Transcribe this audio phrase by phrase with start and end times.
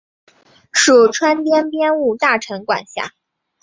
[0.71, 3.13] 属川滇边务大臣管辖。